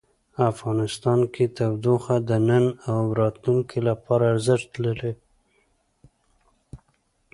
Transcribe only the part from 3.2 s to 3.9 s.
راتلونکي